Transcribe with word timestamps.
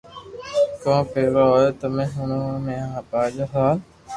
ڪون 0.81 0.99
پيروا 1.11 1.43
ھوئي 1.51 1.69
تمي 1.79 2.05
ھڻَو 2.15 2.41
ھين 2.65 2.85
ٻآجو 3.09 3.45
سوال 3.51 3.77